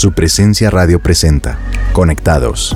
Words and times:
Su 0.00 0.12
presencia 0.12 0.70
radio 0.70 0.98
presenta. 0.98 1.58
Conectados. 1.92 2.74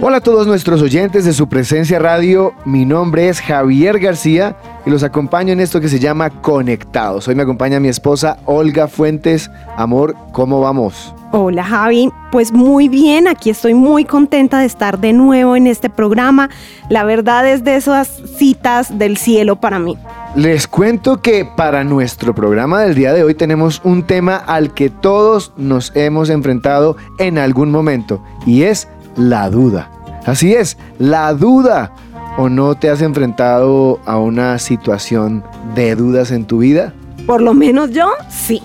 Hola 0.00 0.18
a 0.18 0.20
todos 0.20 0.46
nuestros 0.46 0.82
oyentes 0.82 1.24
de 1.24 1.32
su 1.32 1.48
presencia 1.48 1.98
radio, 1.98 2.54
mi 2.64 2.84
nombre 2.84 3.28
es 3.28 3.40
Javier 3.40 3.98
García 3.98 4.56
y 4.86 4.90
los 4.90 5.02
acompaño 5.02 5.52
en 5.52 5.60
esto 5.60 5.80
que 5.80 5.88
se 5.88 5.98
llama 5.98 6.30
Conectados. 6.30 7.28
Hoy 7.28 7.34
me 7.34 7.42
acompaña 7.42 7.80
mi 7.80 7.88
esposa 7.88 8.38
Olga 8.44 8.88
Fuentes. 8.88 9.50
Amor, 9.76 10.14
¿cómo 10.32 10.60
vamos? 10.60 11.14
Hola 11.32 11.64
Javi, 11.64 12.10
pues 12.30 12.52
muy 12.52 12.88
bien, 12.88 13.26
aquí 13.26 13.50
estoy 13.50 13.74
muy 13.74 14.04
contenta 14.04 14.60
de 14.60 14.66
estar 14.66 15.00
de 15.00 15.12
nuevo 15.12 15.56
en 15.56 15.66
este 15.66 15.90
programa. 15.90 16.48
La 16.88 17.02
verdad 17.02 17.48
es 17.48 17.64
de 17.64 17.74
esas 17.74 18.22
citas 18.36 18.98
del 18.98 19.16
cielo 19.16 19.56
para 19.56 19.80
mí. 19.80 19.98
Les 20.36 20.68
cuento 20.68 21.20
que 21.20 21.44
para 21.44 21.82
nuestro 21.82 22.34
programa 22.34 22.82
del 22.82 22.94
día 22.94 23.12
de 23.12 23.24
hoy 23.24 23.34
tenemos 23.34 23.80
un 23.82 24.04
tema 24.04 24.36
al 24.36 24.74
que 24.74 24.90
todos 24.90 25.52
nos 25.56 25.90
hemos 25.96 26.30
enfrentado 26.30 26.96
en 27.18 27.38
algún 27.38 27.72
momento 27.72 28.22
y 28.46 28.62
es 28.62 28.86
la 29.16 29.50
duda. 29.50 29.90
Así 30.26 30.54
es, 30.54 30.78
la 30.98 31.34
duda. 31.34 31.92
¿O 32.36 32.48
no 32.48 32.74
te 32.74 32.90
has 32.90 33.00
enfrentado 33.00 34.00
a 34.06 34.18
una 34.18 34.58
situación 34.58 35.44
de 35.76 35.94
dudas 35.94 36.32
en 36.32 36.44
tu 36.44 36.58
vida? 36.58 36.92
Por 37.26 37.40
lo 37.40 37.54
menos 37.54 37.92
yo, 37.92 38.10
sí. 38.28 38.60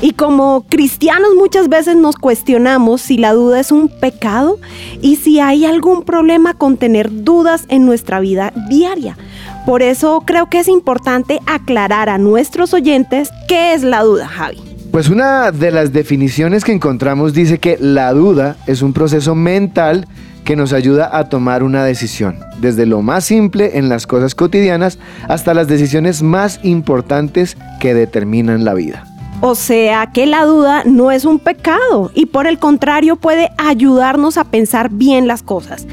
Y 0.00 0.12
como 0.12 0.64
cristianos 0.68 1.30
muchas 1.36 1.68
veces 1.68 1.96
nos 1.96 2.14
cuestionamos 2.14 3.00
si 3.00 3.18
la 3.18 3.32
duda 3.32 3.58
es 3.58 3.72
un 3.72 3.88
pecado 3.88 4.60
y 5.02 5.16
si 5.16 5.40
hay 5.40 5.64
algún 5.64 6.04
problema 6.04 6.54
con 6.54 6.76
tener 6.76 7.24
dudas 7.24 7.64
en 7.68 7.84
nuestra 7.84 8.20
vida 8.20 8.52
diaria. 8.68 9.16
Por 9.66 9.82
eso 9.82 10.22
creo 10.24 10.48
que 10.48 10.60
es 10.60 10.68
importante 10.68 11.40
aclarar 11.46 12.08
a 12.08 12.18
nuestros 12.18 12.72
oyentes 12.72 13.30
qué 13.48 13.74
es 13.74 13.82
la 13.82 14.04
duda, 14.04 14.28
Javi. 14.28 14.58
Pues 14.92 15.08
una 15.08 15.50
de 15.50 15.72
las 15.72 15.92
definiciones 15.92 16.64
que 16.64 16.72
encontramos 16.72 17.34
dice 17.34 17.58
que 17.58 17.76
la 17.80 18.12
duda 18.12 18.56
es 18.68 18.80
un 18.80 18.92
proceso 18.92 19.34
mental 19.34 20.06
que 20.48 20.56
nos 20.56 20.72
ayuda 20.72 21.10
a 21.12 21.28
tomar 21.28 21.62
una 21.62 21.84
decisión, 21.84 22.38
desde 22.58 22.86
lo 22.86 23.02
más 23.02 23.26
simple 23.26 23.76
en 23.76 23.90
las 23.90 24.06
cosas 24.06 24.34
cotidianas 24.34 24.98
hasta 25.28 25.52
las 25.52 25.68
decisiones 25.68 26.22
más 26.22 26.58
importantes 26.62 27.58
que 27.80 27.92
determinan 27.92 28.64
la 28.64 28.72
vida. 28.72 29.04
O 29.42 29.54
sea 29.54 30.10
que 30.10 30.24
la 30.24 30.46
duda 30.46 30.84
no 30.86 31.10
es 31.10 31.26
un 31.26 31.38
pecado 31.38 32.10
y 32.14 32.24
por 32.24 32.46
el 32.46 32.58
contrario 32.58 33.16
puede 33.16 33.50
ayudarnos 33.58 34.38
a 34.38 34.44
pensar 34.44 34.88
bien 34.88 35.26
las 35.26 35.42
cosas. 35.42 35.86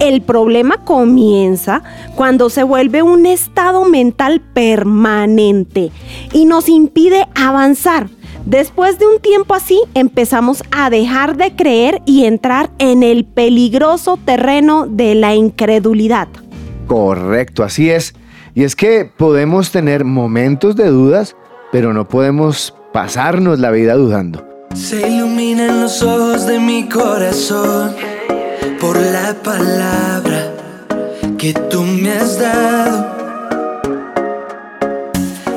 El 0.00 0.20
problema 0.20 0.84
comienza 0.84 1.82
cuando 2.14 2.50
se 2.50 2.62
vuelve 2.62 3.00
un 3.00 3.24
estado 3.24 3.86
mental 3.86 4.42
permanente 4.52 5.92
y 6.34 6.44
nos 6.44 6.68
impide 6.68 7.26
avanzar 7.34 8.08
Después 8.46 8.98
de 8.98 9.06
un 9.06 9.20
tiempo 9.20 9.54
así, 9.54 9.80
empezamos 9.94 10.62
a 10.70 10.90
dejar 10.90 11.36
de 11.36 11.56
creer 11.56 12.02
y 12.04 12.26
entrar 12.26 12.70
en 12.78 13.02
el 13.02 13.24
peligroso 13.24 14.18
terreno 14.22 14.86
de 14.86 15.14
la 15.14 15.34
incredulidad. 15.34 16.28
Correcto, 16.86 17.64
así 17.64 17.90
es. 17.90 18.14
Y 18.54 18.64
es 18.64 18.76
que 18.76 19.10
podemos 19.16 19.72
tener 19.72 20.04
momentos 20.04 20.76
de 20.76 20.88
dudas, 20.88 21.36
pero 21.72 21.94
no 21.94 22.06
podemos 22.06 22.74
pasarnos 22.92 23.58
la 23.58 23.70
vida 23.70 23.94
dudando. 23.94 24.46
Se 24.74 25.08
iluminan 25.08 25.80
los 25.80 26.02
ojos 26.02 26.46
de 26.46 26.60
mi 26.60 26.88
corazón 26.88 27.94
por 28.78 29.00
la 29.00 29.34
palabra 29.42 30.52
que 31.38 31.54
tú 31.54 31.82
me 31.82 32.12
has 32.12 32.38
dado 32.38 33.14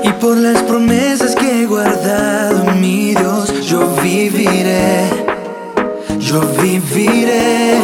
y 0.04 0.10
por 0.22 0.38
las 0.38 0.64
promesas 0.64 1.36
que 1.36 1.37
guardado, 1.68 2.72
mi 2.76 3.14
Dios, 3.14 3.52
yo 3.66 3.88
viviré, 4.02 5.10
yo 6.20 6.42
viviré. 6.62 7.78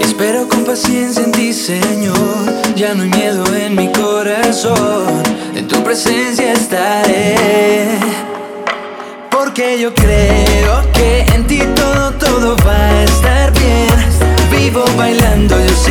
Espero 0.00 0.48
con 0.48 0.64
paciencia 0.64 1.22
en 1.22 1.32
ti, 1.32 1.52
Señor, 1.52 2.74
ya 2.74 2.94
no 2.94 3.02
hay 3.02 3.10
miedo 3.10 3.44
en 3.54 3.74
mi 3.76 3.92
corazón, 3.92 5.22
en 5.54 5.68
tu 5.68 5.82
presencia 5.84 6.52
estaré. 6.52 7.36
Porque 9.30 9.78
yo 9.78 9.94
creo 9.94 10.82
que 10.92 11.20
en 11.34 11.46
ti 11.46 11.60
todo, 11.74 12.12
todo 12.12 12.56
va 12.66 12.76
a 12.76 13.04
estar 13.04 13.52
bien 13.52 13.90
vivo 14.50 14.84
bailando, 14.96 15.56
yo 15.60 15.74
sigo 15.76 15.89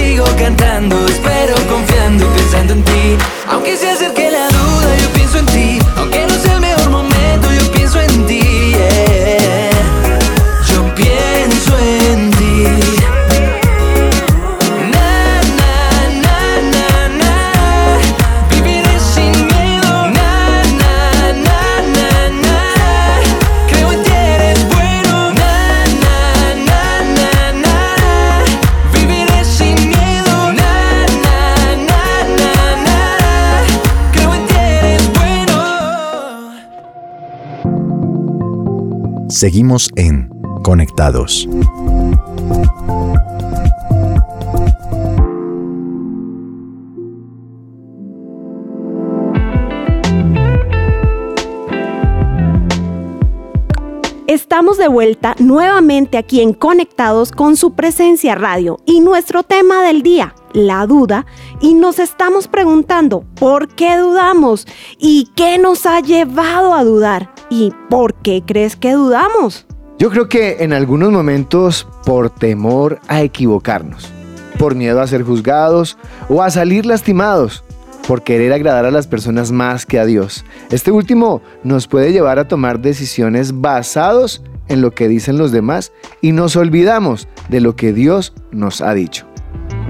Seguimos 39.29 39.91
en 39.95 40.27
Conectados. 40.63 41.47
Estamos 54.25 54.79
de 54.79 54.87
vuelta 54.87 55.35
nuevamente 55.37 56.17
aquí 56.17 56.41
en 56.41 56.53
Conectados 56.53 57.31
con 57.31 57.55
su 57.55 57.75
presencia 57.75 58.33
radio 58.33 58.79
y 58.87 58.99
nuestro 58.99 59.43
tema 59.43 59.83
del 59.83 60.01
día, 60.01 60.33
la 60.53 60.87
duda, 60.87 61.27
y 61.61 61.75
nos 61.75 61.99
estamos 61.99 62.47
preguntando 62.47 63.25
por 63.35 63.67
qué 63.75 63.95
dudamos 63.97 64.65
y 64.97 65.29
qué 65.35 65.59
nos 65.59 65.85
ha 65.85 65.99
llevado 65.99 66.73
a 66.73 66.83
dudar. 66.83 67.38
¿Y 67.49 67.73
por 67.89 68.13
qué 68.13 68.43
crees 68.45 68.75
que 68.75 68.93
dudamos? 68.93 69.65
Yo 69.97 70.11
creo 70.11 70.29
que 70.29 70.57
en 70.59 70.71
algunos 70.71 71.11
momentos 71.11 71.87
por 72.05 72.29
temor 72.29 72.99
a 73.07 73.21
equivocarnos, 73.21 74.11
por 74.59 74.75
miedo 74.75 75.01
a 75.01 75.07
ser 75.07 75.23
juzgados 75.23 75.97
o 76.29 76.43
a 76.43 76.51
salir 76.51 76.85
lastimados, 76.85 77.63
por 78.07 78.23
querer 78.23 78.53
agradar 78.53 78.85
a 78.85 78.91
las 78.91 79.07
personas 79.07 79.51
más 79.51 79.85
que 79.85 79.99
a 79.99 80.05
Dios. 80.05 80.45
Este 80.69 80.91
último 80.91 81.41
nos 81.63 81.87
puede 81.87 82.11
llevar 82.11 82.39
a 82.39 82.47
tomar 82.47 82.79
decisiones 82.79 83.59
basados 83.59 84.43
en 84.67 84.81
lo 84.81 84.91
que 84.91 85.07
dicen 85.07 85.37
los 85.37 85.51
demás 85.51 85.91
y 86.21 86.31
nos 86.31 86.55
olvidamos 86.55 87.27
de 87.49 87.61
lo 87.61 87.75
que 87.75 87.93
Dios 87.93 88.33
nos 88.51 88.81
ha 88.81 88.93
dicho. 88.93 89.28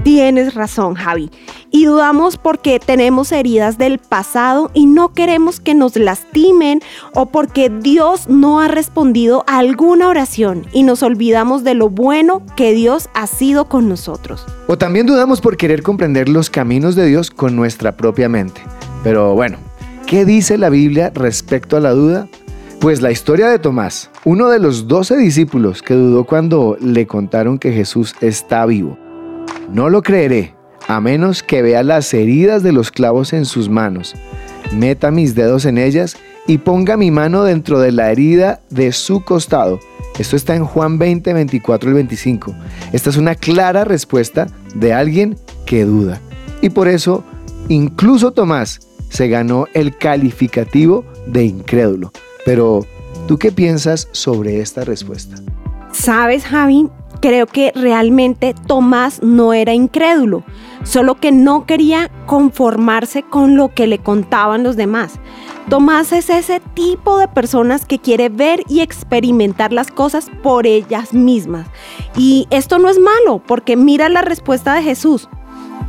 Tienes 0.02 0.54
razón, 0.54 0.94
Javi. 0.94 1.30
Y 1.70 1.84
dudamos 1.84 2.36
porque 2.36 2.80
tenemos 2.80 3.32
heridas 3.32 3.76
del 3.76 3.98
pasado 3.98 4.70
y 4.72 4.86
no 4.86 5.12
queremos 5.12 5.60
que 5.60 5.74
nos 5.74 5.96
lastimen 5.96 6.80
o 7.14 7.26
porque 7.26 7.70
Dios 7.70 8.28
no 8.28 8.60
ha 8.60 8.68
respondido 8.68 9.44
a 9.46 9.58
alguna 9.58 10.08
oración 10.08 10.66
y 10.72 10.82
nos 10.82 11.02
olvidamos 11.02 11.64
de 11.64 11.74
lo 11.74 11.90
bueno 11.90 12.42
que 12.56 12.72
Dios 12.72 13.08
ha 13.14 13.26
sido 13.26 13.66
con 13.66 13.88
nosotros. 13.88 14.46
O 14.66 14.78
también 14.78 15.06
dudamos 15.06 15.40
por 15.40 15.56
querer 15.56 15.82
comprender 15.82 16.28
los 16.28 16.48
caminos 16.48 16.94
de 16.94 17.06
Dios 17.06 17.30
con 17.30 17.54
nuestra 17.54 17.96
propia 17.96 18.28
mente. 18.28 18.62
Pero 19.04 19.34
bueno, 19.34 19.58
¿qué 20.06 20.24
dice 20.24 20.56
la 20.56 20.70
Biblia 20.70 21.12
respecto 21.14 21.76
a 21.76 21.80
la 21.80 21.90
duda? 21.90 22.26
Pues 22.80 23.02
la 23.02 23.10
historia 23.10 23.48
de 23.48 23.58
Tomás, 23.58 24.10
uno 24.24 24.48
de 24.48 24.58
los 24.58 24.88
doce 24.88 25.16
discípulos 25.18 25.82
que 25.82 25.92
dudó 25.92 26.24
cuando 26.24 26.78
le 26.80 27.06
contaron 27.06 27.58
que 27.58 27.72
Jesús 27.72 28.14
está 28.22 28.64
vivo. 28.64 28.96
No 29.72 29.88
lo 29.88 30.02
creeré, 30.02 30.56
a 30.88 31.00
menos 31.00 31.44
que 31.44 31.62
vea 31.62 31.84
las 31.84 32.12
heridas 32.12 32.64
de 32.64 32.72
los 32.72 32.90
clavos 32.90 33.32
en 33.32 33.44
sus 33.44 33.68
manos, 33.68 34.16
meta 34.72 35.12
mis 35.12 35.36
dedos 35.36 35.64
en 35.64 35.78
ellas 35.78 36.16
y 36.48 36.58
ponga 36.58 36.96
mi 36.96 37.12
mano 37.12 37.44
dentro 37.44 37.78
de 37.78 37.92
la 37.92 38.10
herida 38.10 38.60
de 38.70 38.90
su 38.90 39.22
costado. 39.22 39.78
Esto 40.18 40.34
está 40.34 40.56
en 40.56 40.64
Juan 40.64 40.98
20, 40.98 41.32
24 41.32 41.90
y 41.90 41.94
25. 41.94 42.52
Esta 42.92 43.10
es 43.10 43.16
una 43.16 43.36
clara 43.36 43.84
respuesta 43.84 44.48
de 44.74 44.92
alguien 44.92 45.38
que 45.66 45.84
duda. 45.84 46.20
Y 46.62 46.70
por 46.70 46.88
eso, 46.88 47.22
incluso 47.68 48.32
Tomás 48.32 48.80
se 49.08 49.28
ganó 49.28 49.66
el 49.72 49.96
calificativo 49.96 51.04
de 51.26 51.44
incrédulo. 51.44 52.10
Pero, 52.44 52.84
¿tú 53.28 53.38
qué 53.38 53.52
piensas 53.52 54.08
sobre 54.10 54.60
esta 54.60 54.84
respuesta? 54.84 55.36
Sabes, 55.92 56.44
Javi, 56.44 56.88
creo 57.20 57.46
que 57.46 57.72
realmente 57.74 58.54
Tomás 58.66 59.22
no 59.22 59.52
era 59.52 59.74
incrédulo, 59.74 60.42
solo 60.82 61.16
que 61.16 61.32
no 61.32 61.66
quería 61.66 62.10
conformarse 62.26 63.22
con 63.22 63.56
lo 63.56 63.68
que 63.68 63.86
le 63.86 63.98
contaban 63.98 64.62
los 64.62 64.76
demás. 64.76 65.20
Tomás 65.68 66.12
es 66.12 66.30
ese 66.30 66.60
tipo 66.74 67.18
de 67.18 67.28
personas 67.28 67.84
que 67.84 67.98
quiere 67.98 68.28
ver 68.28 68.64
y 68.68 68.80
experimentar 68.80 69.72
las 69.72 69.90
cosas 69.90 70.30
por 70.42 70.66
ellas 70.66 71.12
mismas. 71.12 71.68
Y 72.16 72.48
esto 72.50 72.78
no 72.78 72.88
es 72.88 72.98
malo, 72.98 73.40
porque 73.46 73.76
mira 73.76 74.08
la 74.08 74.22
respuesta 74.22 74.74
de 74.74 74.82
Jesús. 74.82 75.28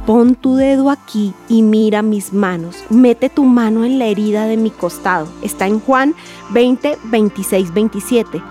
Pon 0.05 0.35
tu 0.35 0.55
dedo 0.55 0.89
aquí 0.89 1.33
y 1.47 1.61
mira 1.61 2.01
mis 2.01 2.33
manos. 2.33 2.83
Mete 2.89 3.29
tu 3.29 3.43
mano 3.43 3.85
en 3.85 3.99
la 3.99 4.05
herida 4.05 4.45
de 4.45 4.57
mi 4.57 4.71
costado. 4.71 5.27
Está 5.43 5.67
en 5.67 5.79
Juan 5.79 6.15
20, 6.51 6.97
26, 7.05 7.73
27. 7.73 8.41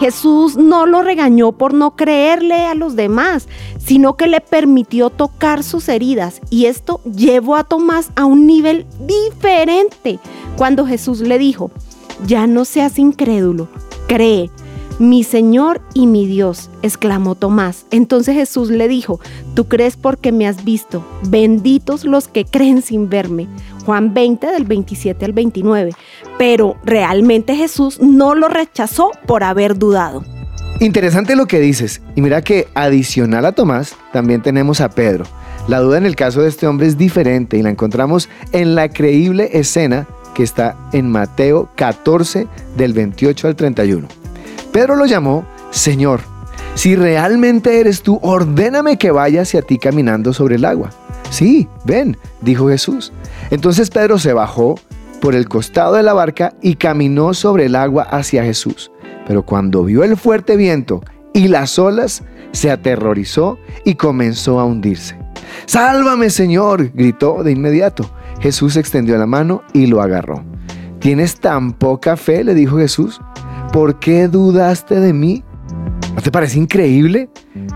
Jesús 0.00 0.56
no 0.56 0.86
lo 0.86 1.02
regañó 1.02 1.52
por 1.52 1.74
no 1.74 1.94
creerle 1.94 2.64
a 2.64 2.74
los 2.74 2.96
demás, 2.96 3.48
sino 3.78 4.16
que 4.16 4.28
le 4.28 4.40
permitió 4.40 5.10
tocar 5.10 5.62
sus 5.62 5.90
heridas 5.90 6.40
y 6.48 6.64
esto 6.64 7.02
llevó 7.04 7.54
a 7.54 7.64
Tomás 7.64 8.10
a 8.16 8.24
un 8.24 8.46
nivel 8.46 8.86
diferente 9.06 10.18
cuando 10.56 10.86
Jesús 10.86 11.20
le 11.20 11.38
dijo, 11.38 11.70
ya 12.26 12.46
no 12.46 12.64
seas 12.64 12.98
incrédulo, 12.98 13.68
cree. 14.08 14.50
Mi 14.98 15.24
Señor 15.24 15.80
y 15.94 16.06
mi 16.06 16.26
Dios, 16.26 16.70
exclamó 16.82 17.34
Tomás. 17.34 17.86
Entonces 17.90 18.34
Jesús 18.34 18.68
le 18.68 18.86
dijo, 18.86 19.18
tú 19.54 19.66
crees 19.66 19.96
porque 19.96 20.30
me 20.30 20.46
has 20.46 20.62
visto, 20.62 21.02
benditos 21.28 22.04
los 22.04 22.28
que 22.28 22.44
creen 22.44 22.82
sin 22.82 23.08
verme. 23.08 23.48
Juan 23.86 24.12
20 24.12 24.46
del 24.46 24.64
27 24.64 25.24
al 25.24 25.32
29. 25.32 25.92
Pero 26.40 26.78
realmente 26.82 27.54
Jesús 27.54 28.00
no 28.00 28.34
lo 28.34 28.48
rechazó 28.48 29.10
por 29.26 29.44
haber 29.44 29.76
dudado. 29.76 30.24
Interesante 30.78 31.36
lo 31.36 31.44
que 31.44 31.60
dices. 31.60 32.00
Y 32.16 32.22
mira 32.22 32.40
que 32.40 32.66
adicional 32.72 33.44
a 33.44 33.52
Tomás, 33.52 33.94
también 34.10 34.40
tenemos 34.40 34.80
a 34.80 34.88
Pedro. 34.88 35.26
La 35.68 35.80
duda 35.80 35.98
en 35.98 36.06
el 36.06 36.16
caso 36.16 36.40
de 36.40 36.48
este 36.48 36.66
hombre 36.66 36.86
es 36.86 36.96
diferente 36.96 37.58
y 37.58 37.62
la 37.62 37.68
encontramos 37.68 38.30
en 38.52 38.74
la 38.74 38.88
creíble 38.88 39.50
escena 39.52 40.06
que 40.32 40.42
está 40.42 40.76
en 40.94 41.10
Mateo 41.10 41.68
14 41.76 42.48
del 42.74 42.94
28 42.94 43.46
al 43.46 43.54
31. 43.54 44.08
Pedro 44.72 44.96
lo 44.96 45.04
llamó 45.04 45.44
Señor. 45.70 46.22
Si 46.74 46.96
realmente 46.96 47.80
eres 47.80 48.00
tú, 48.00 48.18
ordéname 48.22 48.96
que 48.96 49.10
vaya 49.10 49.42
hacia 49.42 49.60
ti 49.60 49.76
caminando 49.76 50.32
sobre 50.32 50.54
el 50.54 50.64
agua. 50.64 50.88
Sí, 51.28 51.68
ven, 51.84 52.16
dijo 52.40 52.70
Jesús. 52.70 53.12
Entonces 53.50 53.90
Pedro 53.90 54.18
se 54.18 54.32
bajó 54.32 54.76
por 55.20 55.34
el 55.34 55.48
costado 55.48 55.94
de 55.94 56.02
la 56.02 56.12
barca 56.12 56.54
y 56.62 56.76
caminó 56.76 57.34
sobre 57.34 57.66
el 57.66 57.76
agua 57.76 58.04
hacia 58.04 58.44
Jesús. 58.44 58.90
Pero 59.26 59.44
cuando 59.44 59.84
vio 59.84 60.02
el 60.02 60.16
fuerte 60.16 60.56
viento 60.56 61.02
y 61.32 61.48
las 61.48 61.78
olas, 61.78 62.22
se 62.52 62.70
aterrorizó 62.70 63.58
y 63.84 63.94
comenzó 63.94 64.58
a 64.58 64.64
hundirse. 64.64 65.16
Sálvame, 65.66 66.30
Señor, 66.30 66.90
gritó 66.94 67.42
de 67.42 67.52
inmediato. 67.52 68.10
Jesús 68.40 68.76
extendió 68.76 69.16
la 69.18 69.26
mano 69.26 69.62
y 69.72 69.86
lo 69.86 70.00
agarró. 70.00 70.42
¿Tienes 70.98 71.38
tan 71.38 71.72
poca 71.72 72.16
fe? 72.16 72.44
le 72.44 72.54
dijo 72.54 72.78
Jesús. 72.78 73.20
¿por 73.72 73.98
qué 73.98 74.28
dudaste 74.28 75.00
de 75.00 75.12
mí? 75.12 75.44
¿No 76.14 76.22
te 76.22 76.30
parece 76.30 76.58
increíble? 76.58 77.30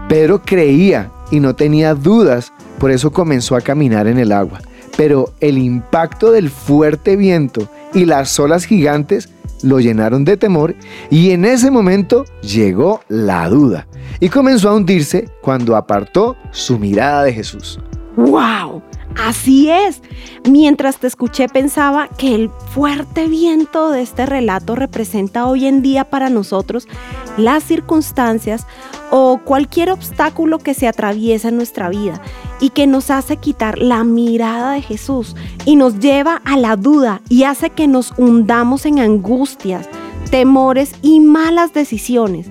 Pedro 0.08 0.42
creía 0.42 1.10
y 1.30 1.40
no 1.40 1.54
tenía 1.54 1.94
dudas, 1.94 2.52
por 2.78 2.90
eso 2.90 3.12
comenzó 3.12 3.56
a 3.56 3.60
caminar 3.60 4.06
en 4.06 4.18
el 4.18 4.32
agua. 4.32 4.60
Pero 4.96 5.32
el 5.40 5.58
impacto 5.58 6.30
del 6.32 6.50
fuerte 6.50 7.16
viento 7.16 7.68
y 7.92 8.04
las 8.04 8.38
olas 8.38 8.64
gigantes 8.64 9.28
lo 9.62 9.80
llenaron 9.80 10.24
de 10.24 10.36
temor 10.36 10.74
y 11.10 11.30
en 11.30 11.44
ese 11.44 11.70
momento 11.70 12.24
llegó 12.42 13.00
la 13.08 13.48
duda 13.48 13.86
y 14.20 14.28
comenzó 14.28 14.68
a 14.68 14.74
hundirse 14.74 15.28
cuando 15.40 15.76
apartó 15.76 16.36
su 16.50 16.78
mirada 16.78 17.24
de 17.24 17.32
Jesús. 17.32 17.80
¡Wow! 18.16 18.82
Así 19.16 19.70
es. 19.70 20.02
Mientras 20.48 20.98
te 20.98 21.06
escuché 21.06 21.48
pensaba 21.48 22.08
que 22.08 22.34
el 22.34 22.50
fuerte 22.50 23.28
viento 23.28 23.90
de 23.90 24.02
este 24.02 24.26
relato 24.26 24.74
representa 24.74 25.46
hoy 25.46 25.66
en 25.66 25.82
día 25.82 26.04
para 26.04 26.30
nosotros 26.30 26.88
las 27.36 27.62
circunstancias 27.64 28.66
o 29.10 29.40
cualquier 29.44 29.90
obstáculo 29.90 30.58
que 30.58 30.74
se 30.74 30.88
atraviesa 30.88 31.48
en 31.48 31.56
nuestra 31.56 31.88
vida 31.88 32.20
y 32.60 32.70
que 32.70 32.86
nos 32.86 33.10
hace 33.10 33.36
quitar 33.36 33.78
la 33.78 34.04
mirada 34.04 34.72
de 34.72 34.82
Jesús 34.82 35.36
y 35.64 35.76
nos 35.76 35.98
lleva 35.98 36.42
a 36.44 36.56
la 36.56 36.76
duda 36.76 37.22
y 37.28 37.44
hace 37.44 37.70
que 37.70 37.86
nos 37.86 38.12
hundamos 38.18 38.86
en 38.86 38.98
angustias, 38.98 39.88
temores 40.30 40.92
y 41.02 41.20
malas 41.20 41.72
decisiones. 41.72 42.48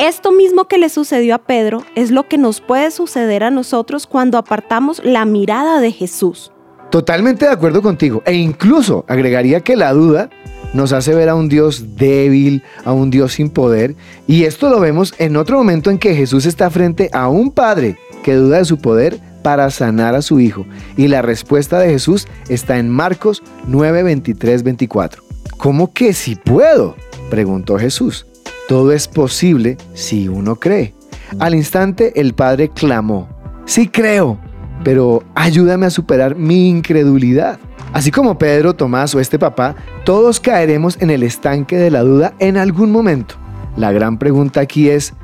Esto 0.00 0.32
mismo 0.32 0.66
que 0.66 0.78
le 0.78 0.88
sucedió 0.88 1.34
a 1.34 1.44
Pedro 1.44 1.84
es 1.94 2.10
lo 2.10 2.26
que 2.26 2.38
nos 2.38 2.62
puede 2.62 2.90
suceder 2.90 3.44
a 3.44 3.50
nosotros 3.50 4.06
cuando 4.06 4.38
apartamos 4.38 5.02
la 5.04 5.26
mirada 5.26 5.78
de 5.78 5.92
Jesús. 5.92 6.52
Totalmente 6.90 7.44
de 7.44 7.50
acuerdo 7.50 7.82
contigo. 7.82 8.22
E 8.24 8.32
incluso 8.32 9.04
agregaría 9.08 9.60
que 9.60 9.76
la 9.76 9.92
duda 9.92 10.30
nos 10.72 10.94
hace 10.94 11.14
ver 11.14 11.28
a 11.28 11.34
un 11.34 11.50
Dios 11.50 11.96
débil, 11.96 12.62
a 12.86 12.94
un 12.94 13.10
Dios 13.10 13.34
sin 13.34 13.50
poder. 13.50 13.94
Y 14.26 14.44
esto 14.44 14.70
lo 14.70 14.80
vemos 14.80 15.12
en 15.18 15.36
otro 15.36 15.58
momento 15.58 15.90
en 15.90 15.98
que 15.98 16.14
Jesús 16.14 16.46
está 16.46 16.70
frente 16.70 17.10
a 17.12 17.28
un 17.28 17.50
padre 17.50 17.98
que 18.22 18.36
duda 18.36 18.56
de 18.56 18.64
su 18.64 18.78
poder 18.78 19.20
para 19.42 19.68
sanar 19.68 20.14
a 20.14 20.22
su 20.22 20.40
hijo. 20.40 20.64
Y 20.96 21.08
la 21.08 21.20
respuesta 21.20 21.78
de 21.78 21.90
Jesús 21.90 22.26
está 22.48 22.78
en 22.78 22.88
Marcos 22.88 23.42
9, 23.66 24.02
23, 24.02 24.62
24. 24.62 25.22
¿Cómo 25.58 25.92
que 25.92 26.14
si 26.14 26.36
puedo? 26.36 26.96
preguntó 27.28 27.78
Jesús. 27.78 28.24
Todo 28.70 28.92
es 28.92 29.08
posible 29.08 29.78
si 29.94 30.28
uno 30.28 30.54
cree. 30.54 30.94
Al 31.40 31.56
instante 31.56 32.20
el 32.20 32.34
padre 32.34 32.68
clamó, 32.68 33.28
sí 33.64 33.88
creo, 33.88 34.38
pero 34.84 35.24
ayúdame 35.34 35.86
a 35.86 35.90
superar 35.90 36.36
mi 36.36 36.68
incredulidad. 36.68 37.58
Así 37.92 38.12
como 38.12 38.38
Pedro, 38.38 38.76
Tomás 38.76 39.12
o 39.12 39.18
este 39.18 39.40
papá, 39.40 39.74
todos 40.04 40.38
caeremos 40.38 40.96
en 41.02 41.10
el 41.10 41.24
estanque 41.24 41.78
de 41.78 41.90
la 41.90 42.02
duda 42.02 42.34
en 42.38 42.56
algún 42.56 42.92
momento. 42.92 43.34
La 43.76 43.90
gran 43.90 44.20
pregunta 44.20 44.60
aquí 44.60 44.88
es, 44.88 45.14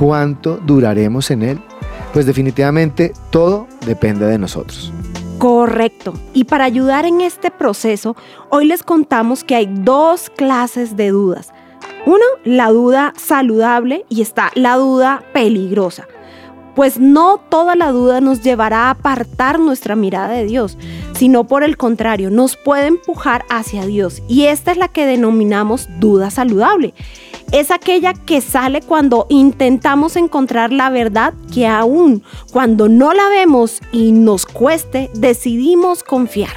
¿cuánto 0.00 0.56
duraremos 0.56 1.30
en 1.30 1.44
él? 1.44 1.60
Pues 2.12 2.26
definitivamente 2.26 3.12
todo 3.30 3.68
depende 3.86 4.26
de 4.26 4.36
nosotros. 4.36 4.92
Correcto. 5.38 6.12
Y 6.34 6.42
para 6.42 6.64
ayudar 6.64 7.04
en 7.04 7.20
este 7.20 7.52
proceso, 7.52 8.16
hoy 8.50 8.66
les 8.66 8.82
contamos 8.82 9.44
que 9.44 9.54
hay 9.54 9.66
dos 9.72 10.28
clases 10.28 10.96
de 10.96 11.10
dudas. 11.10 11.52
Uno, 12.06 12.24
la 12.44 12.70
duda 12.70 13.14
saludable 13.16 14.04
y 14.08 14.22
está 14.22 14.52
la 14.54 14.76
duda 14.76 15.24
peligrosa. 15.32 16.06
Pues 16.76 17.00
no 17.00 17.40
toda 17.48 17.74
la 17.74 17.90
duda 17.90 18.20
nos 18.20 18.42
llevará 18.42 18.84
a 18.84 18.90
apartar 18.90 19.58
nuestra 19.58 19.96
mirada 19.96 20.28
de 20.28 20.44
Dios, 20.44 20.76
sino 21.16 21.44
por 21.44 21.64
el 21.64 21.78
contrario, 21.78 22.30
nos 22.30 22.56
puede 22.56 22.86
empujar 22.86 23.46
hacia 23.48 23.86
Dios. 23.86 24.22
Y 24.28 24.44
esta 24.44 24.72
es 24.72 24.76
la 24.76 24.88
que 24.88 25.06
denominamos 25.06 25.88
duda 25.98 26.30
saludable. 26.30 26.92
Es 27.50 27.70
aquella 27.70 28.12
que 28.12 28.42
sale 28.42 28.82
cuando 28.82 29.26
intentamos 29.30 30.16
encontrar 30.16 30.70
la 30.70 30.90
verdad 30.90 31.32
que 31.52 31.66
aún 31.66 32.22
cuando 32.52 32.88
no 32.88 33.14
la 33.14 33.28
vemos 33.30 33.80
y 33.90 34.12
nos 34.12 34.44
cueste, 34.44 35.10
decidimos 35.14 36.04
confiar. 36.04 36.52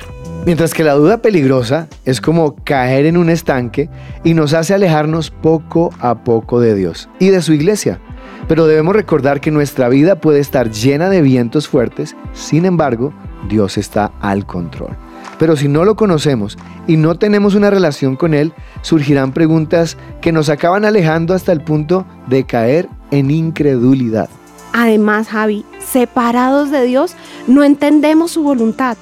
Mientras 0.46 0.74
que 0.74 0.84
la 0.84 0.96
duda 0.96 1.22
peligrosa 1.22 1.88
es 2.06 2.20
como 2.20 2.56
caer 2.64 3.06
en 3.06 3.18
un 3.18 3.30
estanque 3.30 3.90
y 4.24 4.34
nos 4.34 4.54
hace 4.54 4.74
alejarnos 4.74 5.32
poco 5.32 5.92
a 6.00 6.24
poco 6.24 6.60
de 6.60 6.76
Dios 6.76 7.08
y 7.20 7.30
de 7.30 7.42
su 7.42 7.54
iglesia. 7.54 8.02
Pero 8.48 8.66
debemos 8.66 8.96
recordar 8.96 9.42
que 9.42 9.52
nuestra 9.52 9.90
vida 9.90 10.16
puede 10.16 10.40
estar 10.40 10.72
llena 10.72 11.10
de 11.10 11.22
vientos 11.22 11.68
fuertes, 11.68 12.16
sin 12.34 12.66
embargo, 12.66 13.14
Dios 13.48 13.78
está 13.78 14.12
al 14.22 14.46
control. 14.46 14.96
Pero 15.38 15.56
si 15.56 15.68
no 15.68 15.86
lo 15.86 15.96
conocemos 15.96 16.58
y 16.88 16.98
no 16.98 17.16
tenemos 17.16 17.56
una 17.56 17.70
relación 17.70 18.16
con 18.16 18.34
Él, 18.34 18.54
surgirán 18.82 19.32
preguntas 19.32 19.98
que 20.22 20.32
nos 20.32 20.50
acaban 20.50 20.86
alejando 20.86 21.34
hasta 21.34 21.52
el 21.52 21.62
punto 21.62 22.06
de 22.28 22.46
caer 22.46 22.90
en 23.12 23.32
incredulidad. 23.32 24.30
Además, 24.74 25.30
Javi, 25.30 25.66
separados 25.80 26.72
de 26.72 26.84
Dios, 26.84 27.16
no 27.48 27.64
entendemos 27.64 28.32
su 28.32 28.44
voluntad 28.44 28.98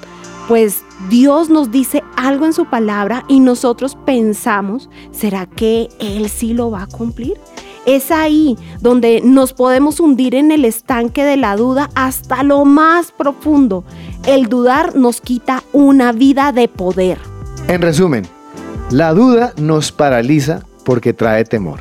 pues 0.48 0.82
Dios 1.10 1.50
nos 1.50 1.70
dice 1.70 2.02
algo 2.16 2.46
en 2.46 2.54
su 2.54 2.64
palabra 2.64 3.22
y 3.28 3.40
nosotros 3.40 3.98
pensamos, 4.06 4.88
¿será 5.12 5.44
que 5.44 5.90
Él 6.00 6.30
sí 6.30 6.54
lo 6.54 6.70
va 6.70 6.84
a 6.84 6.86
cumplir? 6.86 7.34
Es 7.88 8.10
ahí 8.10 8.58
donde 8.82 9.22
nos 9.24 9.54
podemos 9.54 9.98
hundir 9.98 10.34
en 10.34 10.52
el 10.52 10.66
estanque 10.66 11.24
de 11.24 11.38
la 11.38 11.56
duda 11.56 11.88
hasta 11.94 12.42
lo 12.42 12.66
más 12.66 13.12
profundo. 13.12 13.82
El 14.26 14.48
dudar 14.50 14.94
nos 14.94 15.22
quita 15.22 15.64
una 15.72 16.12
vida 16.12 16.52
de 16.52 16.68
poder. 16.68 17.16
En 17.66 17.80
resumen, 17.80 18.26
la 18.90 19.14
duda 19.14 19.54
nos 19.56 19.90
paraliza 19.90 20.66
porque 20.84 21.14
trae 21.14 21.46
temor, 21.46 21.80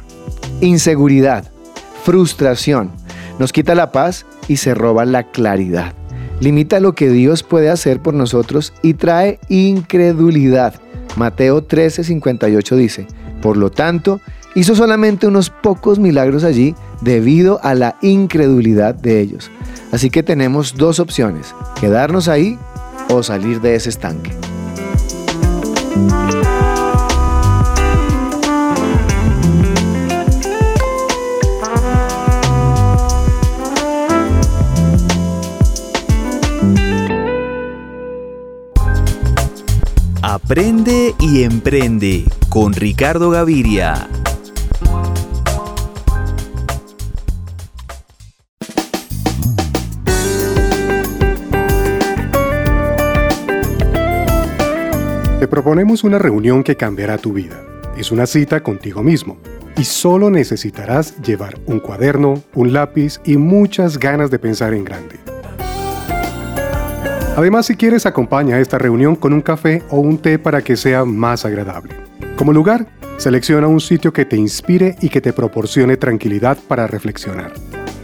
inseguridad, 0.61 1.51
frustración, 2.05 2.93
nos 3.37 3.51
quita 3.51 3.75
la 3.75 3.91
paz 3.91 4.25
y 4.47 4.55
se 4.55 4.73
roba 4.73 5.03
la 5.03 5.23
claridad 5.23 5.93
limita 6.39 6.79
lo 6.79 6.93
que 6.93 7.09
Dios 7.09 7.43
puede 7.43 7.69
hacer 7.69 7.99
por 7.99 8.13
nosotros 8.13 8.73
y 8.81 8.93
trae 8.93 9.39
incredulidad. 9.49 10.75
Mateo 11.15 11.67
13:58 11.67 12.75
dice, 12.75 13.07
por 13.41 13.57
lo 13.57 13.71
tanto, 13.71 14.21
hizo 14.57 14.73
solamente 14.73 15.27
unos 15.27 15.51
pocos 15.51 15.99
milagros 15.99 16.43
allí 16.43 16.73
debido 17.01 17.59
a 17.61 17.75
la 17.75 17.95
incredulidad 18.01 18.95
de 18.95 19.21
ellos. 19.21 19.51
Así 19.91 20.09
que 20.09 20.23
tenemos 20.23 20.75
dos 20.75 20.99
opciones, 20.99 21.53
quedarnos 21.79 22.27
ahí 22.27 22.57
o 23.09 23.21
salir 23.21 23.61
de 23.61 23.75
ese 23.75 23.89
estanque. 23.89 24.31
Aprende 40.23 41.13
y 41.19 41.43
emprende 41.43 42.25
con 42.49 42.73
Ricardo 42.73 43.29
Gaviria. 43.29 44.07
Proponemos 55.57 56.03
una 56.03 56.19
reunión 56.19 56.63
que 56.63 56.75
cambiará 56.75 57.17
tu 57.17 57.33
vida. 57.33 57.59
Es 57.97 58.11
una 58.11 58.27
cita 58.27 58.61
contigo 58.61 59.01
mismo 59.01 59.39
y 59.75 59.85
solo 59.85 60.29
necesitarás 60.29 61.19
llevar 61.23 61.57
un 61.65 61.79
cuaderno, 61.79 62.43
un 62.53 62.73
lápiz 62.73 63.19
y 63.25 63.37
muchas 63.37 63.97
ganas 63.97 64.29
de 64.29 64.37
pensar 64.37 64.75
en 64.75 64.85
grande. 64.85 65.15
Además, 67.35 67.65
si 67.65 67.75
quieres, 67.75 68.05
acompaña 68.05 68.59
esta 68.59 68.77
reunión 68.77 69.15
con 69.15 69.33
un 69.33 69.41
café 69.41 69.81
o 69.89 69.97
un 69.99 70.19
té 70.19 70.37
para 70.37 70.61
que 70.61 70.77
sea 70.77 71.05
más 71.05 71.43
agradable. 71.43 71.95
Como 72.35 72.53
lugar, 72.53 72.85
selecciona 73.17 73.65
un 73.65 73.81
sitio 73.81 74.13
que 74.13 74.25
te 74.25 74.37
inspire 74.37 74.95
y 75.01 75.09
que 75.09 75.21
te 75.21 75.33
proporcione 75.33 75.97
tranquilidad 75.97 76.59
para 76.67 76.85
reflexionar. 76.85 77.51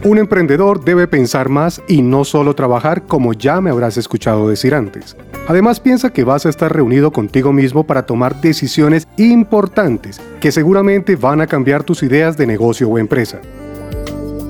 Un 0.04 0.18
emprendedor 0.18 0.84
debe 0.84 1.08
pensar 1.08 1.48
más 1.48 1.80
y 1.88 2.02
no 2.02 2.26
solo 2.26 2.54
trabajar 2.54 3.04
como 3.06 3.32
ya 3.32 3.62
me 3.62 3.70
habrás 3.70 3.96
escuchado 3.96 4.46
decir 4.50 4.74
antes. 4.74 5.16
Además 5.48 5.80
piensa 5.80 6.12
que 6.12 6.24
vas 6.24 6.44
a 6.44 6.50
estar 6.50 6.70
reunido 6.70 7.10
contigo 7.10 7.54
mismo 7.54 7.86
para 7.86 8.04
tomar 8.04 8.38
decisiones 8.42 9.08
importantes 9.16 10.20
que 10.42 10.52
seguramente 10.52 11.16
van 11.16 11.40
a 11.40 11.46
cambiar 11.46 11.84
tus 11.84 12.02
ideas 12.02 12.36
de 12.36 12.46
negocio 12.46 12.86
o 12.86 12.98
empresa. 12.98 13.40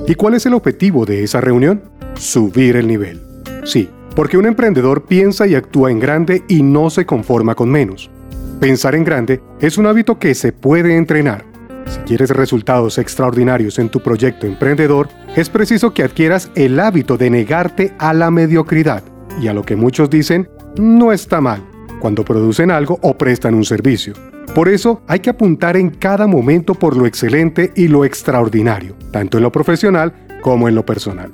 ¿Y 0.05 0.15
cuál 0.15 0.33
es 0.33 0.45
el 0.45 0.55
objetivo 0.55 1.05
de 1.05 1.23
esa 1.23 1.39
reunión? 1.39 1.83
Subir 2.15 2.75
el 2.75 2.87
nivel. 2.87 3.21
Sí, 3.63 3.89
porque 4.13 4.37
un 4.37 4.47
emprendedor 4.47 5.05
piensa 5.05 5.47
y 5.47 5.55
actúa 5.55 5.89
en 5.89 6.01
grande 6.01 6.43
y 6.49 6.63
no 6.63 6.89
se 6.89 7.05
conforma 7.05 7.55
con 7.55 7.71
menos. 7.71 8.11
Pensar 8.59 8.93
en 8.93 9.05
grande 9.05 9.41
es 9.61 9.77
un 9.77 9.85
hábito 9.85 10.19
que 10.19 10.35
se 10.35 10.51
puede 10.51 10.97
entrenar. 10.97 11.54
Si 11.85 11.99
quieres 11.99 12.29
resultados 12.29 12.97
extraordinarios 12.97 13.79
en 13.79 13.89
tu 13.89 14.01
proyecto 14.01 14.47
emprendedor, 14.47 15.09
es 15.35 15.49
preciso 15.49 15.93
que 15.93 16.03
adquieras 16.03 16.51
el 16.55 16.79
hábito 16.79 17.17
de 17.17 17.29
negarte 17.29 17.93
a 17.99 18.13
la 18.13 18.31
mediocridad 18.31 19.03
y 19.41 19.47
a 19.47 19.53
lo 19.53 19.63
que 19.63 19.75
muchos 19.75 20.09
dicen 20.09 20.49
no 20.77 21.11
está 21.11 21.41
mal 21.41 21.63
cuando 21.99 22.25
producen 22.25 22.71
algo 22.71 22.99
o 23.01 23.17
prestan 23.17 23.55
un 23.55 23.65
servicio. 23.65 24.13
Por 24.53 24.69
eso 24.69 25.01
hay 25.07 25.19
que 25.19 25.29
apuntar 25.29 25.75
en 25.77 25.89
cada 25.89 26.27
momento 26.27 26.75
por 26.75 26.95
lo 26.95 27.05
excelente 27.05 27.71
y 27.75 27.87
lo 27.87 28.05
extraordinario, 28.05 28.95
tanto 29.11 29.37
en 29.37 29.43
lo 29.43 29.51
profesional 29.51 30.13
como 30.41 30.69
en 30.69 30.75
lo 30.75 30.85
personal 30.85 31.33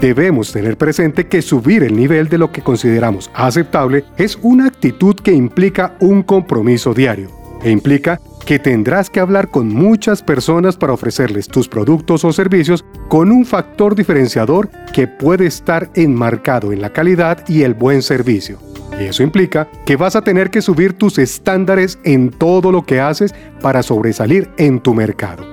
debemos 0.00 0.50
tener 0.50 0.78
presente 0.78 1.26
que 1.26 1.42
subir 1.42 1.82
el 1.82 1.94
nivel 1.94 2.28
de 2.28 2.38
lo 2.38 2.50
que 2.50 2.62
consideramos 2.62 3.30
aceptable 3.34 4.04
es 4.16 4.38
una 4.42 4.66
actitud 4.66 5.14
que 5.14 5.32
implica 5.32 5.96
un 6.00 6.22
compromiso 6.22 6.94
diario 6.94 7.30
e 7.62 7.70
implica 7.70 8.18
que 8.44 8.58
tendrás 8.58 9.10
que 9.10 9.20
hablar 9.20 9.50
con 9.50 9.68
muchas 9.68 10.22
personas 10.22 10.76
para 10.76 10.92
ofrecerles 10.92 11.48
tus 11.48 11.68
productos 11.68 12.24
o 12.24 12.32
servicios 12.32 12.84
con 13.08 13.30
un 13.30 13.44
factor 13.44 13.94
diferenciador 13.94 14.68
que 14.92 15.06
puede 15.06 15.46
estar 15.46 15.90
enmarcado 15.94 16.72
en 16.72 16.80
la 16.80 16.90
calidad 16.90 17.46
y 17.48 17.62
el 17.62 17.74
buen 17.74 18.02
servicio. 18.02 18.58
Y 19.00 19.04
eso 19.04 19.22
implica 19.22 19.68
que 19.86 19.96
vas 19.96 20.16
a 20.16 20.22
tener 20.22 20.50
que 20.50 20.62
subir 20.62 20.92
tus 20.94 21.18
estándares 21.18 21.98
en 22.04 22.30
todo 22.30 22.72
lo 22.72 22.84
que 22.84 23.00
haces 23.00 23.34
para 23.62 23.82
sobresalir 23.82 24.50
en 24.58 24.80
tu 24.80 24.94
mercado. 24.94 25.44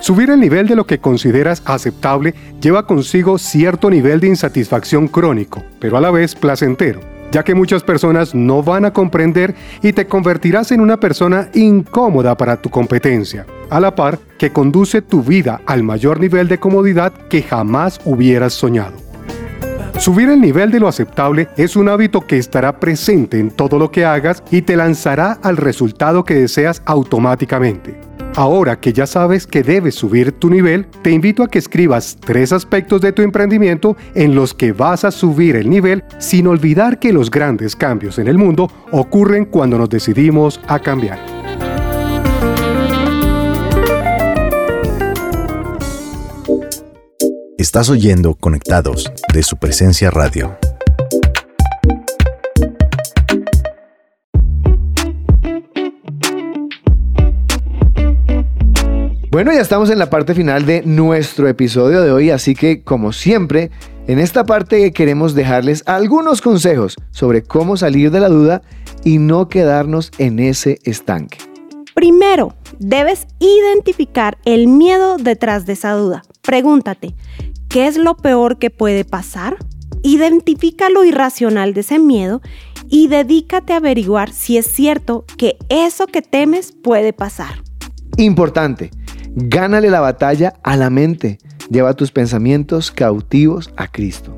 Subir 0.00 0.30
el 0.30 0.40
nivel 0.40 0.68
de 0.68 0.76
lo 0.76 0.86
que 0.86 1.00
consideras 1.00 1.62
aceptable 1.66 2.34
lleva 2.60 2.86
consigo 2.86 3.36
cierto 3.38 3.90
nivel 3.90 4.20
de 4.20 4.28
insatisfacción 4.28 5.08
crónico, 5.08 5.64
pero 5.80 5.96
a 5.96 6.00
la 6.00 6.10
vez 6.10 6.34
placentero, 6.34 7.00
ya 7.32 7.44
que 7.44 7.54
muchas 7.54 7.82
personas 7.82 8.34
no 8.34 8.62
van 8.62 8.84
a 8.84 8.92
comprender 8.92 9.54
y 9.82 9.92
te 9.92 10.06
convertirás 10.06 10.72
en 10.72 10.80
una 10.80 10.98
persona 10.98 11.48
incómoda 11.54 12.36
para 12.36 12.60
tu 12.60 12.70
competencia, 12.70 13.46
a 13.70 13.80
la 13.80 13.94
par 13.94 14.18
que 14.38 14.52
conduce 14.52 15.02
tu 15.02 15.22
vida 15.22 15.60
al 15.66 15.82
mayor 15.82 16.20
nivel 16.20 16.48
de 16.48 16.58
comodidad 16.58 17.12
que 17.28 17.42
jamás 17.42 18.00
hubieras 18.04 18.54
soñado. 18.54 18.96
Subir 19.98 20.28
el 20.28 20.40
nivel 20.40 20.70
de 20.70 20.78
lo 20.78 20.86
aceptable 20.86 21.48
es 21.56 21.74
un 21.74 21.88
hábito 21.88 22.20
que 22.20 22.38
estará 22.38 22.78
presente 22.78 23.40
en 23.40 23.50
todo 23.50 23.78
lo 23.80 23.90
que 23.90 24.04
hagas 24.04 24.44
y 24.50 24.62
te 24.62 24.76
lanzará 24.76 25.38
al 25.42 25.56
resultado 25.56 26.24
que 26.24 26.34
deseas 26.34 26.82
automáticamente. 26.86 28.07
Ahora 28.38 28.78
que 28.78 28.92
ya 28.92 29.04
sabes 29.04 29.48
que 29.48 29.64
debes 29.64 29.96
subir 29.96 30.30
tu 30.30 30.48
nivel, 30.48 30.86
te 31.02 31.10
invito 31.10 31.42
a 31.42 31.48
que 31.48 31.58
escribas 31.58 32.16
tres 32.24 32.52
aspectos 32.52 33.00
de 33.00 33.10
tu 33.10 33.22
emprendimiento 33.22 33.96
en 34.14 34.36
los 34.36 34.54
que 34.54 34.70
vas 34.70 35.04
a 35.04 35.10
subir 35.10 35.56
el 35.56 35.68
nivel 35.68 36.04
sin 36.20 36.46
olvidar 36.46 37.00
que 37.00 37.12
los 37.12 37.32
grandes 37.32 37.74
cambios 37.74 38.16
en 38.20 38.28
el 38.28 38.38
mundo 38.38 38.70
ocurren 38.92 39.44
cuando 39.44 39.76
nos 39.76 39.90
decidimos 39.90 40.60
a 40.68 40.78
cambiar. 40.78 41.18
Estás 47.58 47.90
oyendo 47.90 48.36
Conectados 48.36 49.10
de 49.34 49.42
su 49.42 49.56
presencia 49.56 50.12
radio. 50.12 50.56
Bueno, 59.38 59.52
ya 59.52 59.60
estamos 59.60 59.88
en 59.90 60.00
la 60.00 60.10
parte 60.10 60.34
final 60.34 60.66
de 60.66 60.82
nuestro 60.82 61.46
episodio 61.46 62.02
de 62.02 62.10
hoy, 62.10 62.30
así 62.30 62.56
que 62.56 62.82
como 62.82 63.12
siempre, 63.12 63.70
en 64.08 64.18
esta 64.18 64.44
parte 64.44 64.92
queremos 64.92 65.32
dejarles 65.36 65.84
algunos 65.86 66.42
consejos 66.42 66.96
sobre 67.12 67.44
cómo 67.44 67.76
salir 67.76 68.10
de 68.10 68.18
la 68.18 68.30
duda 68.30 68.62
y 69.04 69.18
no 69.18 69.48
quedarnos 69.48 70.10
en 70.18 70.40
ese 70.40 70.80
estanque. 70.82 71.38
Primero, 71.94 72.56
debes 72.80 73.28
identificar 73.38 74.38
el 74.44 74.66
miedo 74.66 75.18
detrás 75.18 75.66
de 75.66 75.74
esa 75.74 75.92
duda. 75.92 76.24
Pregúntate, 76.42 77.14
¿qué 77.68 77.86
es 77.86 77.96
lo 77.96 78.16
peor 78.16 78.58
que 78.58 78.70
puede 78.70 79.04
pasar? 79.04 79.56
Identifica 80.02 80.90
lo 80.90 81.04
irracional 81.04 81.74
de 81.74 81.82
ese 81.82 82.00
miedo 82.00 82.42
y 82.88 83.06
dedícate 83.06 83.72
a 83.72 83.76
averiguar 83.76 84.32
si 84.32 84.58
es 84.58 84.66
cierto 84.66 85.24
que 85.36 85.58
eso 85.68 86.08
que 86.08 86.22
temes 86.22 86.72
puede 86.72 87.12
pasar. 87.12 87.62
Importante, 88.16 88.90
Gánale 89.34 89.90
la 89.90 90.00
batalla 90.00 90.54
a 90.62 90.76
la 90.76 90.90
mente. 90.90 91.38
Lleva 91.70 91.94
tus 91.94 92.10
pensamientos 92.10 92.90
cautivos 92.90 93.70
a 93.76 93.88
Cristo. 93.88 94.36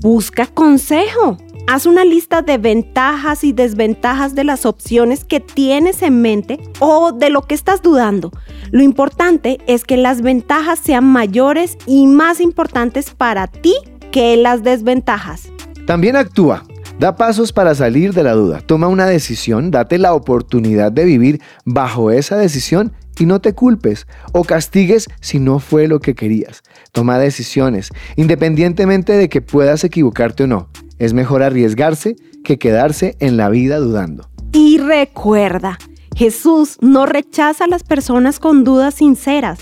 Busca 0.00 0.46
consejo. 0.46 1.36
Haz 1.68 1.86
una 1.86 2.04
lista 2.04 2.42
de 2.42 2.58
ventajas 2.58 3.44
y 3.44 3.52
desventajas 3.52 4.34
de 4.34 4.42
las 4.42 4.66
opciones 4.66 5.24
que 5.24 5.38
tienes 5.38 6.02
en 6.02 6.20
mente 6.20 6.58
o 6.80 7.12
de 7.12 7.30
lo 7.30 7.42
que 7.42 7.54
estás 7.54 7.82
dudando. 7.82 8.32
Lo 8.72 8.82
importante 8.82 9.58
es 9.66 9.84
que 9.84 9.96
las 9.96 10.22
ventajas 10.22 10.80
sean 10.80 11.04
mayores 11.04 11.78
y 11.86 12.06
más 12.06 12.40
importantes 12.40 13.10
para 13.10 13.46
ti 13.46 13.74
que 14.10 14.36
las 14.36 14.64
desventajas. 14.64 15.50
También 15.86 16.16
actúa. 16.16 16.64
Da 16.98 17.16
pasos 17.16 17.52
para 17.52 17.74
salir 17.74 18.12
de 18.12 18.22
la 18.22 18.32
duda. 18.32 18.60
Toma 18.60 18.88
una 18.88 19.06
decisión, 19.06 19.70
date 19.70 19.98
la 19.98 20.14
oportunidad 20.14 20.92
de 20.92 21.04
vivir 21.04 21.40
bajo 21.64 22.10
esa 22.10 22.36
decisión 22.36 22.92
y 23.18 23.26
no 23.26 23.40
te 23.40 23.54
culpes 23.54 24.06
o 24.32 24.44
castigues 24.44 25.08
si 25.20 25.38
no 25.38 25.58
fue 25.58 25.88
lo 25.88 26.00
que 26.00 26.14
querías. 26.14 26.62
Toma 26.92 27.18
decisiones, 27.18 27.90
independientemente 28.16 29.12
de 29.12 29.28
que 29.28 29.40
puedas 29.40 29.84
equivocarte 29.84 30.44
o 30.44 30.46
no. 30.46 30.68
Es 30.98 31.12
mejor 31.12 31.42
arriesgarse 31.42 32.16
que 32.44 32.58
quedarse 32.58 33.16
en 33.20 33.36
la 33.36 33.48
vida 33.48 33.78
dudando. 33.78 34.28
Y 34.52 34.78
recuerda, 34.78 35.78
Jesús 36.16 36.78
no 36.80 37.06
rechaza 37.06 37.64
a 37.64 37.68
las 37.68 37.84
personas 37.84 38.38
con 38.38 38.64
dudas 38.64 38.94
sinceras, 38.94 39.60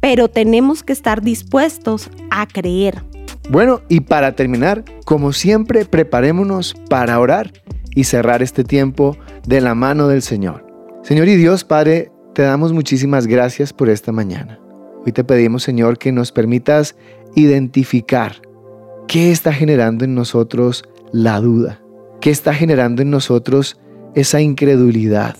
pero 0.00 0.28
tenemos 0.28 0.82
que 0.82 0.92
estar 0.92 1.22
dispuestos 1.22 2.10
a 2.30 2.46
creer. 2.46 3.04
Bueno, 3.50 3.82
y 3.88 4.00
para 4.00 4.34
terminar, 4.34 4.84
como 5.04 5.32
siempre, 5.32 5.84
preparémonos 5.84 6.74
para 6.88 7.18
orar 7.18 7.52
y 7.94 8.04
cerrar 8.04 8.42
este 8.42 8.64
tiempo 8.64 9.16
de 9.46 9.60
la 9.60 9.74
mano 9.74 10.08
del 10.08 10.22
Señor. 10.22 10.66
Señor 11.02 11.28
y 11.28 11.36
Dios, 11.36 11.64
Padre, 11.64 12.10
te 12.34 12.42
damos 12.42 12.72
muchísimas 12.72 13.26
gracias 13.26 13.72
por 13.72 13.90
esta 13.90 14.12
mañana. 14.12 14.58
Hoy 15.04 15.12
te 15.12 15.24
pedimos, 15.24 15.64
Señor, 15.64 15.98
que 15.98 16.12
nos 16.12 16.32
permitas 16.32 16.96
identificar 17.34 18.40
qué 19.08 19.32
está 19.32 19.52
generando 19.52 20.04
en 20.04 20.14
nosotros 20.14 20.84
la 21.12 21.40
duda, 21.40 21.82
qué 22.20 22.30
está 22.30 22.54
generando 22.54 23.02
en 23.02 23.10
nosotros 23.10 23.78
esa 24.14 24.40
incredulidad, 24.40 25.36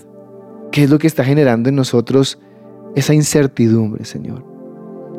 qué 0.72 0.84
es 0.84 0.90
lo 0.90 0.98
que 0.98 1.06
está 1.06 1.24
generando 1.24 1.68
en 1.68 1.76
nosotros 1.76 2.40
esa 2.96 3.14
incertidumbre, 3.14 4.04
Señor. 4.04 4.51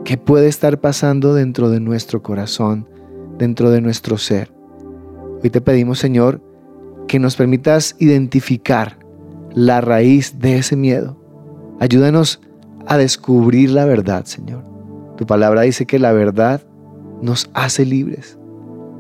¿Qué 0.06 0.18
puede 0.18 0.48
estar 0.48 0.82
pasando 0.82 1.34
dentro 1.34 1.70
de 1.70 1.80
nuestro 1.80 2.22
corazón, 2.22 2.90
dentro 3.38 3.72
de 3.72 3.80
nuestro 3.80 4.18
ser? 4.18 4.54
Hoy 5.42 5.50
te 5.50 5.62
pedimos, 5.62 5.98
Señor, 5.98 6.42
que 7.08 7.20
nos 7.20 7.38
permitas 7.38 7.96
identificar 8.00 9.00
la 9.54 9.80
raíz 9.80 10.40
de 10.40 10.58
ese 10.58 10.76
miedo. 10.76 11.18
Ayúdanos 11.80 12.42
a 12.86 12.98
descubrir 12.98 13.70
la 13.70 13.86
verdad, 13.86 14.26
Señor. 14.26 14.66
Tu 15.16 15.26
palabra 15.26 15.62
dice 15.62 15.86
que 15.86 16.00
la 16.00 16.12
verdad 16.12 16.62
nos 17.22 17.50
hace 17.54 17.86
libres. 17.86 18.38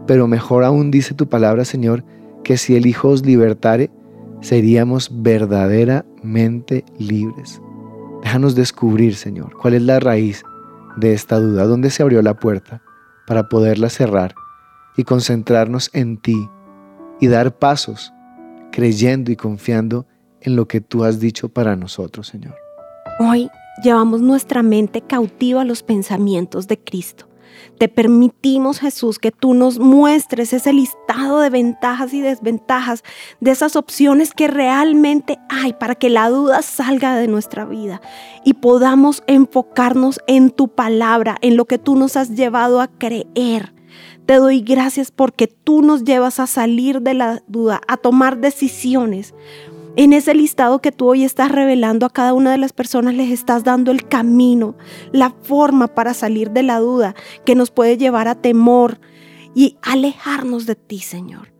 Pero 0.07 0.27
mejor 0.27 0.63
aún 0.63 0.89
dice 0.89 1.13
tu 1.13 1.27
palabra, 1.27 1.65
Señor, 1.65 2.05
que 2.45 2.55
si 2.55 2.77
el 2.77 2.85
Hijo 2.85 3.09
os 3.09 3.25
libertare, 3.25 3.91
seríamos 4.39 5.11
verdaderamente 5.21 6.85
libres. 6.97 7.61
Déjanos 8.21 8.55
descubrir, 8.55 9.15
Señor, 9.15 9.53
cuál 9.57 9.73
es 9.73 9.81
la 9.81 9.99
raíz 9.99 10.45
de 10.95 11.13
esta 11.13 11.39
duda, 11.39 11.65
dónde 11.65 11.89
se 11.89 12.03
abrió 12.03 12.21
la 12.21 12.35
puerta 12.35 12.81
para 13.27 13.49
poderla 13.49 13.89
cerrar 13.89 14.35
y 14.97 15.03
concentrarnos 15.03 15.89
en 15.93 16.17
ti 16.17 16.49
y 17.19 17.27
dar 17.27 17.57
pasos 17.57 18.13
creyendo 18.71 19.31
y 19.31 19.35
confiando 19.35 20.05
en 20.41 20.55
lo 20.55 20.67
que 20.67 20.81
tú 20.81 21.03
has 21.03 21.19
dicho 21.19 21.49
para 21.49 21.75
nosotros, 21.75 22.27
Señor. 22.27 22.55
Hoy 23.19 23.49
llevamos 23.83 24.21
nuestra 24.21 24.63
mente 24.63 25.01
cautiva 25.01 25.61
a 25.61 25.65
los 25.65 25.83
pensamientos 25.83 26.67
de 26.67 26.79
Cristo. 26.79 27.27
Te 27.77 27.89
permitimos, 27.89 28.79
Jesús, 28.79 29.19
que 29.19 29.31
tú 29.31 29.53
nos 29.53 29.79
muestres 29.79 30.53
ese 30.53 30.73
listado 30.73 31.39
de 31.39 31.49
ventajas 31.49 32.13
y 32.13 32.21
desventajas, 32.21 33.03
de 33.39 33.51
esas 33.51 33.75
opciones 33.75 34.33
que 34.33 34.47
realmente 34.47 35.39
hay 35.49 35.73
para 35.73 35.95
que 35.95 36.09
la 36.09 36.29
duda 36.29 36.61
salga 36.61 37.15
de 37.15 37.27
nuestra 37.27 37.65
vida 37.65 38.01
y 38.43 38.53
podamos 38.53 39.23
enfocarnos 39.27 40.19
en 40.27 40.49
tu 40.49 40.67
palabra, 40.69 41.37
en 41.41 41.57
lo 41.57 41.65
que 41.65 41.77
tú 41.77 41.95
nos 41.95 42.15
has 42.15 42.29
llevado 42.29 42.81
a 42.81 42.87
creer. 42.87 43.73
Te 44.25 44.35
doy 44.35 44.61
gracias 44.61 45.11
porque 45.11 45.47
tú 45.47 45.81
nos 45.81 46.05
llevas 46.05 46.39
a 46.39 46.47
salir 46.47 47.01
de 47.01 47.13
la 47.13 47.43
duda, 47.47 47.81
a 47.87 47.97
tomar 47.97 48.37
decisiones, 48.37 49.33
en 49.95 50.13
ese 50.13 50.33
listado 50.33 50.79
que 50.79 50.91
tú 50.91 51.09
hoy 51.09 51.23
estás 51.23 51.51
revelando 51.51 52.05
a 52.05 52.09
cada 52.09 52.33
una 52.33 52.51
de 52.51 52.57
las 52.57 52.73
personas, 52.73 53.13
les 53.13 53.31
estás 53.31 53.63
dando 53.63 53.91
el 53.91 54.07
camino, 54.07 54.75
la 55.11 55.29
forma 55.43 55.87
para 55.87 56.13
salir 56.13 56.51
de 56.51 56.63
la 56.63 56.79
duda 56.79 57.15
que 57.45 57.55
nos 57.55 57.69
puede 57.69 57.97
llevar 57.97 58.27
a 58.27 58.35
temor 58.35 58.99
y 59.53 59.77
alejarnos 59.81 60.65
de 60.65 60.75
ti, 60.75 60.99
Señor. 60.99 61.53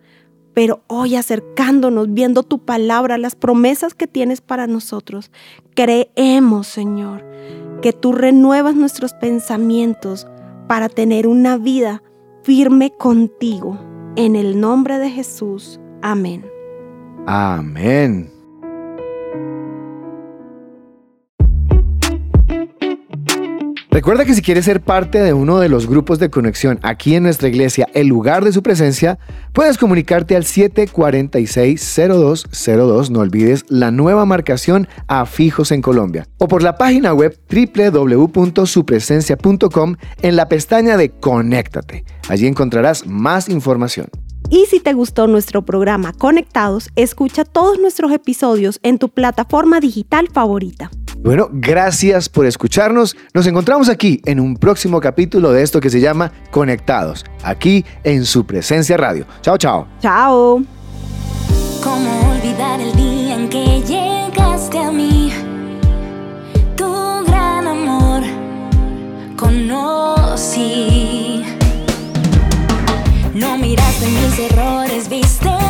Pero 0.54 0.84
hoy 0.88 1.16
acercándonos, 1.16 2.14
viendo 2.14 2.44
tu 2.44 2.60
palabra, 2.64 3.18
las 3.18 3.36
promesas 3.36 3.94
que 3.94 4.08
tienes 4.08 4.42
para 4.42 4.68
nosotros, 4.68 5.32
creemos, 5.76 6.68
Señor, 6.68 7.26
que 7.82 7.94
tú 7.94 8.14
renuevas 8.14 8.76
nuestros 8.76 9.14
pensamientos 9.14 10.28
para 10.68 10.90
tener 10.90 11.28
una 11.28 11.58
vida 11.58 12.04
firme 12.44 12.92
contigo. 12.92 13.80
En 14.16 14.36
el 14.36 14.60
nombre 14.60 15.00
de 15.00 15.10
Jesús. 15.10 15.80
Amén. 16.04 16.53
Amén. 17.26 18.34
Recuerda 24.04 24.26
que 24.26 24.34
si 24.34 24.42
quieres 24.42 24.66
ser 24.66 24.82
parte 24.82 25.22
de 25.22 25.34
uno 25.34 25.60
de 25.60 25.70
los 25.70 25.86
grupos 25.88 26.18
de 26.20 26.32
conexión 26.32 26.80
aquí 26.82 27.16
en 27.16 27.24
nuestra 27.24 27.48
iglesia, 27.48 27.88
el 27.94 28.08
lugar 28.08 28.44
de 28.44 28.52
su 28.52 28.64
presencia, 28.64 29.20
puedes 29.54 29.78
comunicarte 29.78 30.36
al 30.36 30.46
746-0202. 30.46 33.10
No 33.12 33.20
olvides 33.20 33.66
la 33.70 33.92
nueva 33.92 34.26
marcación 34.26 34.88
a 35.08 35.28
fijos 35.28 35.72
en 35.72 35.84
Colombia. 35.84 36.28
O 36.40 36.48
por 36.48 36.64
la 36.64 36.76
página 36.76 37.14
web 37.14 37.40
www.supresencia.com 37.50 39.96
en 40.22 40.36
la 40.36 40.50
pestaña 40.50 40.98
de 40.98 41.12
Conéctate. 41.12 42.04
Allí 42.28 42.48
encontrarás 42.48 43.06
más 43.06 43.48
información. 43.48 44.08
Y 44.54 44.68
si 44.68 44.80
te 44.80 44.94
gustó 44.94 45.26
nuestro 45.26 45.64
programa 45.64 46.14
Conectados, 46.14 46.90
escucha 46.96 47.44
todos 47.44 47.80
nuestros 47.80 48.12
episodios 48.12 48.80
en 48.84 49.00
tu 49.00 49.10
plataforma 49.10 49.80
digital 49.80 50.30
favorita. 50.32 50.92
Bueno, 51.18 51.50
gracias 51.52 52.30
por 52.30 52.46
escucharnos. 52.46 53.18
Nos 53.34 53.48
encontramos 53.48 53.90
aquí 53.90 54.22
en 54.26 54.40
un 54.40 54.56
próximo 54.56 55.02
capítulo 55.02 55.52
de 55.52 55.64
esto 55.64 55.82
que 55.82 55.90
se 55.90 56.00
llama 56.00 56.32
Conectados, 56.52 57.26
aquí 57.44 57.84
en 58.04 58.26
su 58.26 58.46
presencia 58.46 58.96
radio. 58.96 59.26
Chao, 59.42 59.58
chao. 59.58 59.88
Chao. 60.00 60.62
¿Cómo 61.84 62.30
olvidar 62.30 62.80
el 62.80 62.96
día 62.96 63.36
en 63.36 63.50
que 63.50 63.82
llegaste 63.82 64.78
a 64.78 64.92
mí? 64.92 65.34
Tu 66.76 66.94
gran 67.26 67.66
amor 67.66 68.22
conocí. 69.36 70.93
Miraste 74.04 74.10
mis 74.10 74.40
errores, 74.40 75.08
viste 75.08 75.63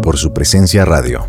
Por 0.00 0.16
su 0.16 0.32
presencia 0.32 0.86
radio. 0.86 1.26